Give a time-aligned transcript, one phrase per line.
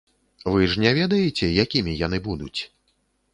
[0.53, 2.59] Вы ж не ведаеце, якімі яны будуць?